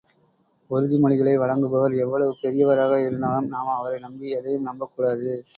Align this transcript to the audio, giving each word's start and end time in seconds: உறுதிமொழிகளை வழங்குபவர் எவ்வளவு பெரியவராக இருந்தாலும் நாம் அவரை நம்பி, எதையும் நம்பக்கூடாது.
உறுதிமொழிகளை 0.69 1.33
வழங்குபவர் 1.37 1.95
எவ்வளவு 1.97 2.37
பெரியவராக 2.41 2.99
இருந்தாலும் 3.05 3.47
நாம் 3.47 3.77
அவரை 3.77 3.99
நம்பி, 3.99 4.29
எதையும் 4.29 4.63
நம்பக்கூடாது. 4.63 5.29